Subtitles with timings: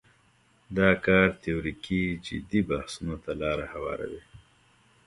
[0.77, 4.21] دا کار تیوریکي جدي بحثونو ته لاره هواروي.